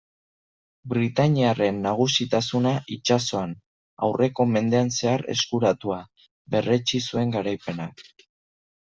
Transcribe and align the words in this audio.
Britainiarren 0.91 1.81
nagusitasuna 1.81 2.71
itsasoan, 2.95 3.53
aurreko 4.07 4.45
mendean 4.53 4.89
zehar 5.01 5.25
eskuratua, 5.35 5.99
berretsi 6.55 7.03
zuen 7.11 7.35
garaipenak. 7.37 8.03